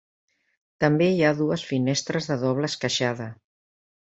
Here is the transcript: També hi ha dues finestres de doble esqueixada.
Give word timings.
També 0.83 1.09
hi 1.17 1.21
ha 1.27 1.33
dues 1.41 1.65
finestres 1.73 2.31
de 2.33 2.39
doble 2.45 2.73
esqueixada. 2.73 3.29